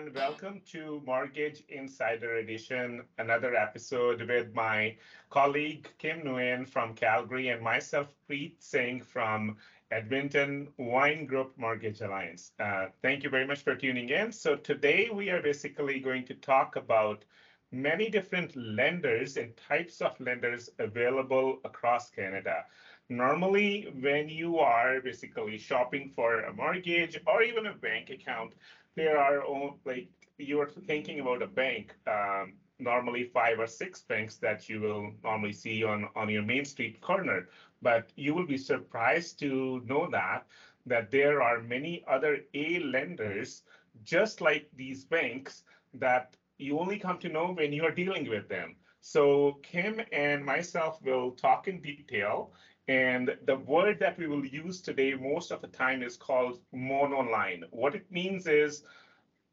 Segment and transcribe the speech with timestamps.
[0.00, 0.14] everyone.
[0.14, 4.96] Welcome to Mortgage Insider Edition, another episode with my
[5.28, 9.56] colleague Kim Nguyen from Calgary and myself, Preet Singh from
[9.90, 12.52] Edmonton Vine Group Mortgage Alliance.
[12.58, 14.32] Uh, thank you very much for tuning in.
[14.32, 17.24] So today we are basically going to talk about
[17.72, 22.64] many different lenders and types of lenders available across Canada.
[23.10, 28.54] Normally, when you are basically shopping for a mortgage or even a bank account,
[28.96, 29.42] there are
[29.84, 30.08] like
[30.38, 31.94] you're thinking about a bank.
[32.06, 36.64] Um, normally five or six banks that you will normally see on on your main
[36.64, 37.48] street corner
[37.82, 40.46] but you will be surprised to know that
[40.86, 43.62] that there are many other a lenders
[44.02, 48.48] just like these banks that you only come to know when you are dealing with
[48.48, 52.52] them so kim and myself will talk in detail
[52.90, 57.62] and the word that we will use today most of the time is called monoline.
[57.70, 58.82] What it means is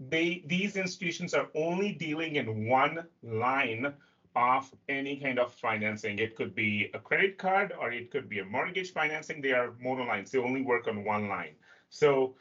[0.00, 3.92] they these institutions are only dealing in one line
[4.34, 6.18] of any kind of financing.
[6.18, 9.42] It could be a credit card or it could be a mortgage financing.
[9.42, 10.30] They are monolines.
[10.30, 11.56] They only work on one line.
[11.90, 12.36] So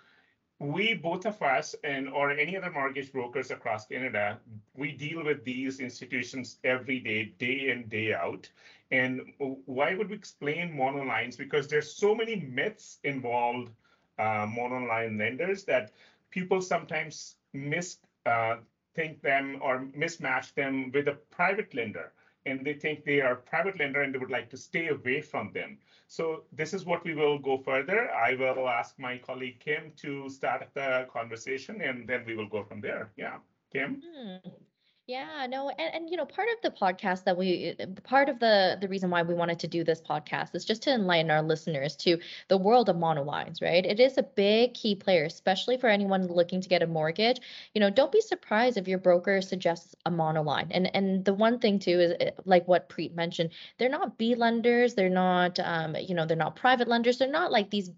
[0.59, 4.39] we both of us and or any other mortgage brokers across Canada,
[4.75, 8.49] we deal with these institutions every day, day in, day out.
[8.91, 11.37] And why would we explain monolines?
[11.37, 13.71] Because there's so many myths involved
[14.17, 15.91] uh, monoline lenders that
[16.29, 18.57] people sometimes miss uh,
[18.93, 22.11] think them or mismatch them with a private lender
[22.45, 25.51] and they think they are private lender and they would like to stay away from
[25.51, 25.77] them.
[26.07, 28.09] So this is what we will go further.
[28.11, 32.63] I will ask my colleague Kim to start the conversation and then we will go
[32.63, 33.11] from there.
[33.17, 33.37] Yeah,
[33.71, 34.03] Kim?
[34.03, 34.49] Hmm.
[35.07, 38.39] Yeah, no, and, and you know, part of the podcast that we, uh, part of
[38.39, 41.43] the the reason why we wanted to do this podcast is just to enlighten our
[41.43, 42.17] listeners to
[42.47, 43.85] the world of monolines, right?
[43.85, 47.39] It is a big key player, especially for anyone looking to get a mortgage.
[47.75, 50.69] You know, don't be surprised if your broker suggests a monoline.
[50.71, 54.33] And and the one thing too is uh, like what Preet mentioned, they're not B
[54.33, 57.91] lenders, they're not, um, you know, they're not private lenders, they're not like these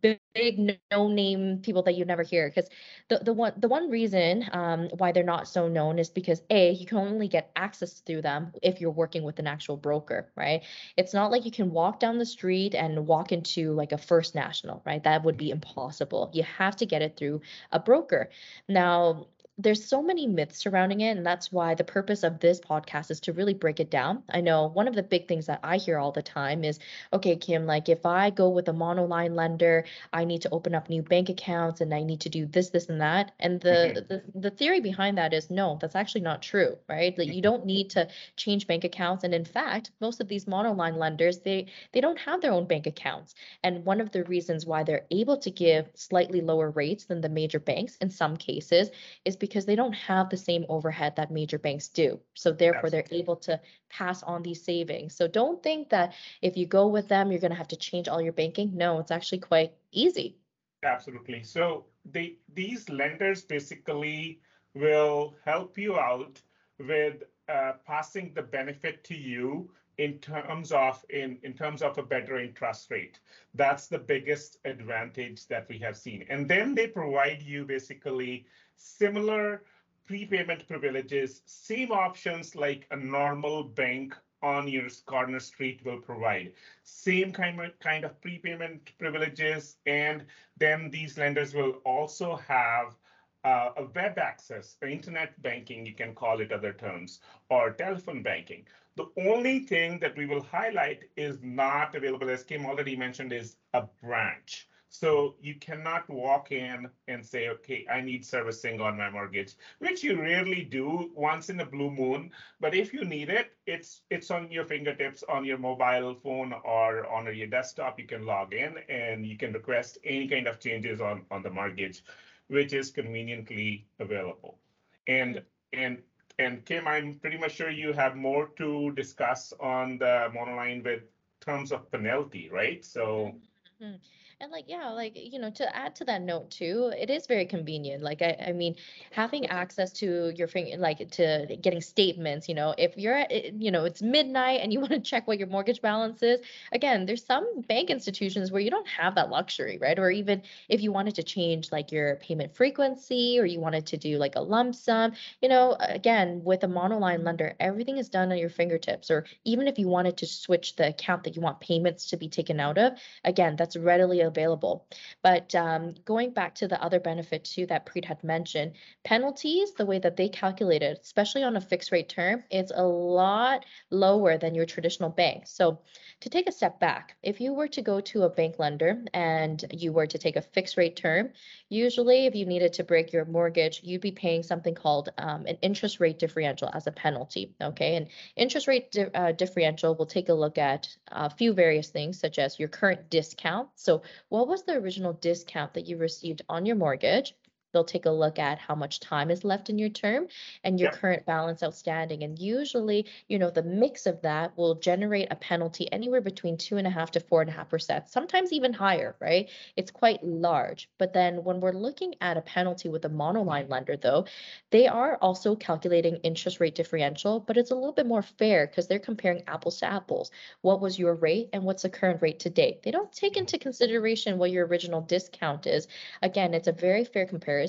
[0.00, 2.68] big big no name people that you never hear because
[3.08, 6.72] the, the one the one reason um, why they're not so known is because a
[6.72, 10.62] you can only get access through them if you're working with an actual broker right?
[10.96, 14.34] It's not like you can walk down the street and walk into like a first
[14.34, 15.02] national right?
[15.02, 16.30] That would be impossible.
[16.32, 18.30] You have to get it through a broker.
[18.68, 19.26] Now
[19.62, 23.20] there's so many myths surrounding it and that's why the purpose of this podcast is
[23.20, 24.22] to really break it down.
[24.30, 26.78] I know one of the big things that i hear all the time is
[27.12, 30.88] okay kim like if i go with a monoline lender i need to open up
[30.88, 33.32] new bank accounts and i need to do this this and that.
[33.38, 34.06] And the mm-hmm.
[34.08, 37.14] the, the theory behind that is no that's actually not true right?
[37.16, 40.96] That you don't need to change bank accounts and in fact most of these monoline
[40.96, 43.34] lenders they they don't have their own bank accounts.
[43.62, 47.28] And one of the reasons why they're able to give slightly lower rates than the
[47.28, 48.90] major banks in some cases
[49.24, 52.18] is because they don't have the same overhead that major banks do.
[52.34, 53.08] So therefore, Absolutely.
[53.10, 55.14] they're able to pass on these savings.
[55.14, 58.08] So don't think that if you go with them, you're going to have to change
[58.08, 58.70] all your banking.
[58.74, 60.36] No, it's actually quite easy.
[60.82, 61.42] Absolutely.
[61.42, 64.40] So they these lenders basically
[64.74, 66.40] will help you out
[66.78, 72.02] with uh, passing the benefit to you in terms of in, in terms of a
[72.02, 73.20] better interest rate.
[73.54, 76.24] That's the biggest advantage that we have seen.
[76.28, 79.62] And then they provide you basically similar
[80.06, 86.52] prepayment privileges, same options like a normal bank on your corner street will provide.
[86.82, 90.24] Same kind of, kind of prepayment privileges, and
[90.56, 92.96] then these lenders will also have
[93.44, 97.20] uh, a web access, internet banking, you can call it other terms,
[97.50, 98.64] or telephone banking.
[98.96, 103.56] The only thing that we will highlight is not available, as Kim already mentioned, is
[103.72, 104.68] a branch.
[104.90, 110.04] So you cannot walk in and say, okay, I need servicing on my mortgage, which
[110.04, 112.30] you rarely do once in a blue moon.
[112.60, 117.06] But if you need it, it's it's on your fingertips on your mobile phone or
[117.06, 117.98] on your desktop.
[117.98, 121.50] You can log in and you can request any kind of changes on, on the
[121.50, 122.04] mortgage,
[122.48, 124.58] which is conveniently available.
[125.06, 126.02] And and
[126.38, 131.02] and Kim, I'm pretty much sure you have more to discuss on the monoline with
[131.40, 132.84] terms of penalty, right?
[132.84, 133.34] So.
[133.82, 133.96] Mm-hmm.
[134.42, 137.46] And like, yeah, like, you know, to add to that note too, it is very
[137.46, 138.02] convenient.
[138.02, 138.74] Like, I, I mean,
[139.12, 143.30] having access to your finger, like to getting statements, you know, if you're, at,
[143.62, 146.40] you know, it's midnight and you want to check what your mortgage balance is,
[146.72, 149.96] again, there's some bank institutions where you don't have that luxury, right?
[149.96, 153.96] Or even if you wanted to change like your payment frequency or you wanted to
[153.96, 158.32] do like a lump sum, you know, again, with a monoline lender, everything is done
[158.32, 159.08] on your fingertips.
[159.08, 162.28] Or even if you wanted to switch the account that you want payments to be
[162.28, 164.86] taken out of, again, that's readily available.
[165.22, 168.72] But um, going back to the other benefit too that Preet had mentioned,
[169.04, 172.82] penalties, the way that they calculate it, especially on a fixed rate term, is a
[172.82, 175.44] lot lower than your traditional bank.
[175.46, 175.78] So
[176.20, 179.64] to take a step back, if you were to go to a bank lender and
[179.72, 181.30] you were to take a fixed rate term,
[181.68, 185.58] usually if you needed to break your mortgage, you'd be paying something called um, an
[185.62, 187.54] interest rate differential as a penalty.
[187.60, 191.90] Okay, and interest rate di- uh, differential, we'll take a look at a few various
[191.90, 193.68] things such as your current discount.
[193.74, 197.34] So, what was the original discount that you received on your mortgage?
[197.72, 200.28] They'll take a look at how much time is left in your term
[200.64, 200.96] and your Yeah.
[200.96, 202.22] current balance outstanding.
[202.22, 206.76] And usually, you know, the mix of that will generate a penalty anywhere between two
[206.76, 209.48] and a half to four and a half percent, sometimes even higher, right?
[209.76, 210.88] It's quite large.
[210.98, 214.26] But then when we're looking at a penalty with a monoline lender, though,
[214.70, 218.86] they are also calculating interest rate differential, but it's a little bit more fair because
[218.86, 220.30] they're comparing apples to apples.
[220.60, 222.82] What was your rate and what's the current rate to date?
[222.82, 223.40] They don't take mm-hmm.
[223.40, 225.88] into consideration what your original discount is.
[226.22, 227.61] Again, it's a very fair comparison,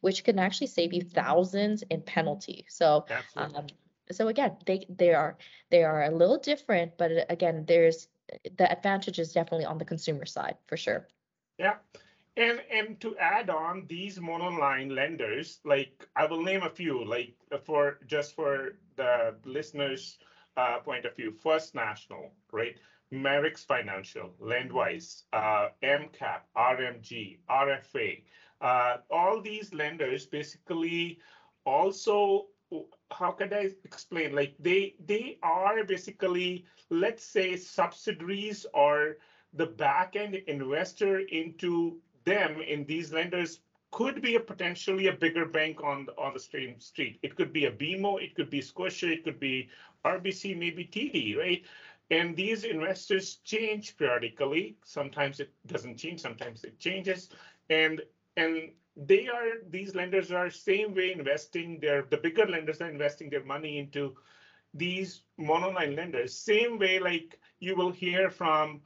[0.00, 2.64] which can actually save you thousands in penalty.
[2.68, 3.04] So,
[3.36, 3.66] um,
[4.10, 5.36] so again, they they are
[5.70, 8.08] they are a little different, but uh, again, there's
[8.56, 11.08] the advantage is definitely on the consumer side for sure.
[11.58, 11.76] Yeah.
[12.36, 17.34] And and to add on these monoline lenders, like I will name a few, like
[17.64, 20.18] for just for the listeners'
[20.56, 22.76] uh, point of view, First National, right?
[23.12, 28.22] Merix Financial, Lendwise, uh, MCAP, RMG, RFA,
[28.60, 31.18] uh, all these lenders basically
[31.64, 32.46] also
[33.10, 34.34] how can I explain?
[34.34, 39.16] Like they they are basically let's say subsidiaries or
[39.52, 43.60] the back end investor into them in these lenders
[43.90, 47.18] could be a potentially a bigger bank on the, on the same street.
[47.22, 49.68] It could be a BMO, it could be Scotia, it could be
[50.04, 51.64] RBC, maybe TD, right?
[52.10, 54.76] And these investors change periodically.
[54.84, 57.30] Sometimes it doesn't change, sometimes it changes.
[57.68, 58.00] And
[58.40, 63.30] and they are these lenders are same way investing their the bigger lenders are investing
[63.30, 64.14] their money into
[64.74, 66.34] these monoline lenders.
[66.34, 68.80] Same way like you will hear from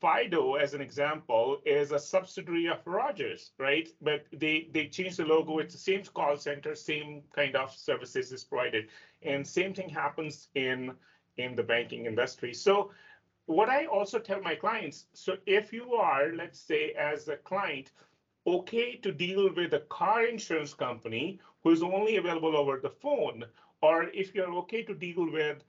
[0.00, 3.88] fido as an example is a subsidiary of rogers right?
[4.00, 5.58] But they they change the logo.
[5.58, 8.88] It's the same call center same kind of services is provided.
[9.22, 10.94] And same thing happens in
[11.36, 12.52] in the banking industry.
[12.54, 12.90] So
[13.48, 17.92] what i also tell my clients so if you are let's say as a client
[18.56, 23.44] okay to deal with a car insurance company who is only available over the phone,
[23.82, 25.64] or if you're okay to deal with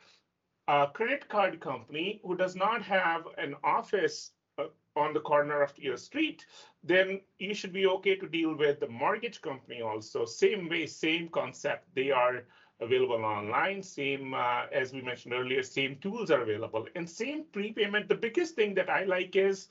[0.67, 4.65] a credit card company who does not have an office uh,
[4.95, 6.45] on the corner of your street,
[6.83, 10.25] then you should be okay to deal with the mortgage company also.
[10.25, 11.87] Same way, same concept.
[11.95, 12.43] They are
[12.81, 13.81] available online.
[13.83, 18.07] Same uh, as we mentioned earlier, same tools are available, and same prepayment.
[18.07, 19.69] The biggest thing that I like is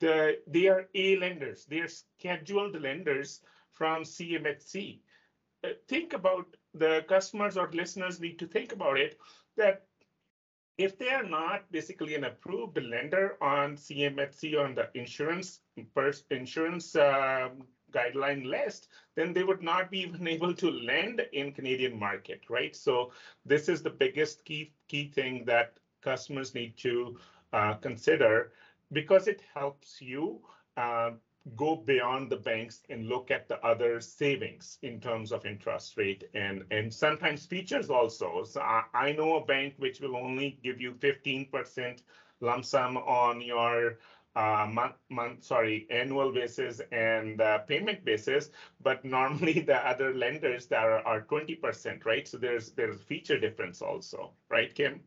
[0.00, 3.40] the, they are A lenders, they are scheduled lenders
[3.72, 5.00] from CMHC.
[5.64, 9.18] Uh, think about the customers or listeners need to think about it
[9.56, 9.86] that
[10.78, 15.60] if they are not basically an approved lender on CMHC on the insurance
[16.30, 17.62] insurance um,
[17.92, 22.76] guideline list, then they would not be even able to lend in Canadian market, right?
[22.76, 23.12] So
[23.44, 27.18] this is the biggest key key thing that customers need to
[27.52, 28.52] uh, consider
[28.92, 30.40] because it helps you
[30.76, 31.10] uh,
[31.54, 36.24] go beyond the banks and look at the other savings in terms of interest rate
[36.34, 38.42] and and sometimes features also.
[38.44, 42.02] So I, I know a bank which will only give you 15%
[42.40, 43.98] lump sum on your
[44.34, 48.50] uh, month, month, sorry, annual basis and uh, payment basis,
[48.82, 52.26] but normally the other lenders that are, are 20%, right?
[52.28, 55.00] So there's there's feature difference also, right, Kim?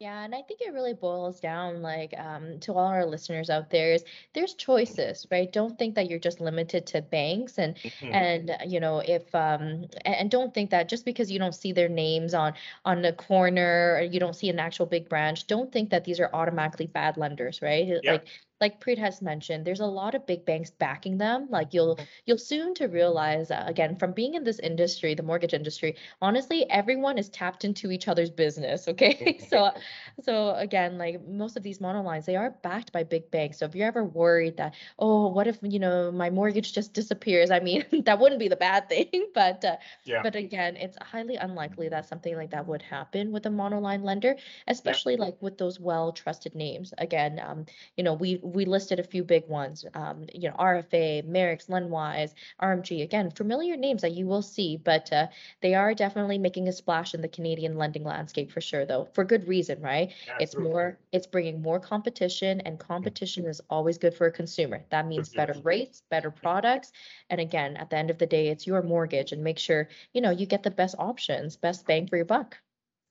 [0.00, 3.68] Yeah, and I think it really boils down like um, to all our listeners out
[3.70, 4.02] there is
[4.32, 5.52] there's choices, right?
[5.52, 8.10] Don't think that you're just limited to banks and Mhm.
[8.10, 11.54] and uh, you know if um and, and don't think that just because you don't
[11.54, 12.54] see their names on
[12.86, 16.18] on the corner or you don't see an actual big branch, don't think that these
[16.18, 17.86] are automatically bad lenders, right?
[18.02, 18.02] Yeah.
[18.06, 18.26] Like
[18.60, 21.48] like Preet has mentioned, there's a lot of big banks backing them.
[21.50, 25.54] Like you'll you'll soon to realize uh, again from being in this industry, the mortgage
[25.54, 28.86] industry, honestly, everyone is tapped into each other's business.
[28.90, 29.70] Okay, so
[30.22, 33.58] so again, like most of these monolines, they are backed by big banks.
[33.58, 37.50] So if you're ever worried that, oh, what if you know my mortgage just disappears?
[37.50, 40.22] I mean, that wouldn't be the bad thing, but uh, Yeah.
[40.22, 44.36] but again, it's highly unlikely that something like that would happen with a monoline lender,
[44.66, 46.92] especially like with those well trusted names.
[46.98, 51.26] Again, um, you know, we we listed a few big ones, um, you know, RFA,
[51.26, 53.02] Merix, Lendwise, RMG.
[53.02, 55.26] Again, familiar names that you will see, but uh,
[55.60, 59.24] they are definitely making a splash in the Canadian lending landscape for sure, though, for
[59.24, 60.12] good reason, right?
[60.38, 64.84] It's more, it's bringing more competition, and competition is always good for a consumer.
[64.90, 66.92] That means better rates, better products,
[67.28, 70.20] and again, at the end of the day, it's your mortgage, and make sure you
[70.20, 72.58] know you get the best options, best bang for your buck.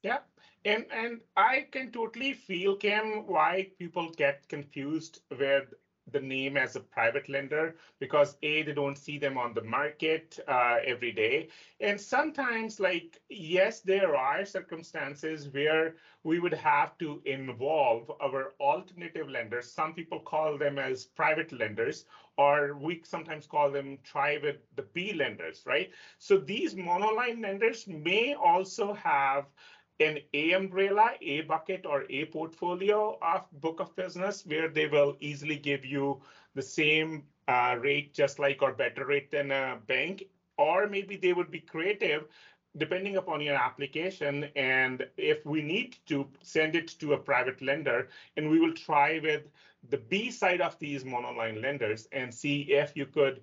[0.01, 0.19] Yeah,
[0.65, 5.73] and and I can totally feel, Kim, why people get confused with
[6.11, 10.39] the name as a private lender because a they don't see them on the market
[10.47, 11.49] uh, every day,
[11.79, 19.29] and sometimes like yes, there are circumstances where we would have to involve our alternative
[19.29, 19.71] lenders.
[19.71, 22.05] Some people call them as private lenders,
[22.37, 25.91] or we sometimes call them try with the B lenders, right?
[26.17, 29.45] So these monoline lenders may also have
[29.99, 35.17] an A umbrella, A bucket, or A portfolio of book of business where they will
[35.19, 36.21] easily give you
[36.55, 40.23] the same uh, rate, just like or better rate than a bank.
[40.57, 42.27] Or maybe they would be creative
[42.77, 44.45] depending upon your application.
[44.55, 49.19] And if we need to send it to a private lender, and we will try
[49.21, 49.43] with
[49.89, 53.41] the B side of these monoline lenders and see if you could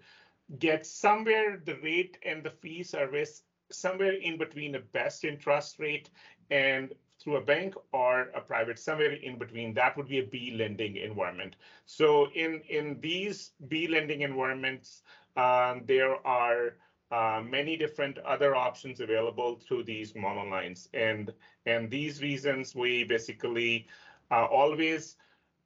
[0.59, 6.11] get somewhere the rate and the fee service somewhere in between the best interest rate
[6.51, 10.55] and through a bank or a private somewhere in between that would be a b
[10.57, 11.57] lending environment.
[11.87, 15.03] So in in these b lending environments
[15.37, 16.77] um, there are
[17.11, 21.33] uh, many different other options available through these monolines and
[21.65, 23.87] and these reasons we basically
[24.31, 25.17] uh, always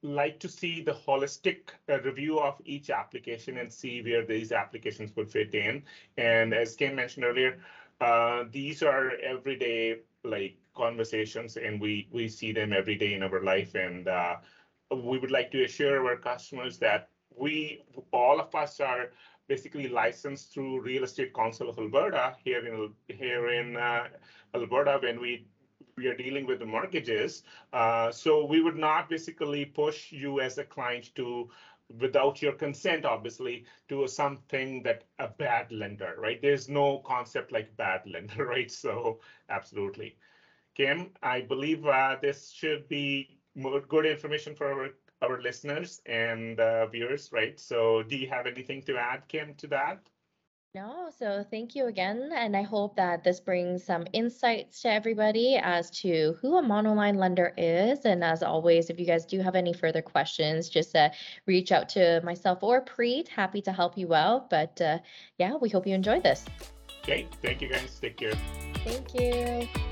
[0.02, 5.14] like to see the holistic uh, review of each application and see where these applications
[5.14, 5.82] would fit in.
[6.16, 7.58] And as Kim mentioned earlier
[8.00, 13.42] uh, these are everyday like conversations and we we see them every day in our
[13.42, 13.74] life.
[13.74, 14.36] And uh,
[14.90, 19.10] we would like to assure our customers that we all of us are
[19.48, 24.04] basically licensed through real estate council of alberta here in here in uh,
[24.54, 25.46] alberta when we
[25.96, 27.42] we are dealing with the mortgages.
[27.72, 31.50] Uh, so we would not basically push you as a client to
[31.98, 36.40] without your consent obviously to something that a bad lender right?
[36.40, 38.70] There's no concept like bad lender right?
[38.70, 40.16] So absolutely.
[40.74, 43.38] Kim i believe uh, this should be
[43.88, 44.90] good information for our
[45.22, 47.58] our listeners and uh, viewers right?
[47.58, 50.08] So do you have anything to add kim to that
[50.72, 52.30] No, so thank you again.
[52.32, 57.16] And I hope that this brings some insights to everybody as to who a monoline
[57.16, 58.04] lender is.
[58.04, 61.10] And as always, if you guys do have any further questions, just uh,
[61.46, 63.26] reach out to myself or Preet.
[63.26, 64.48] Happy to help you out.
[64.48, 64.98] But uh,
[65.38, 66.44] yeah, we hope you enjoyed this.
[67.02, 68.34] okay thank you guys take care
[68.84, 69.89] Thank you.